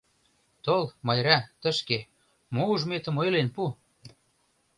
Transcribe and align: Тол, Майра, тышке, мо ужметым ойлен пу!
Тол, 0.65 0.83
Майра, 1.05 1.37
тышке, 1.61 1.99
мо 2.53 2.63
ужметым 2.73 3.15
ойлен 3.21 3.47
пу! 3.55 3.63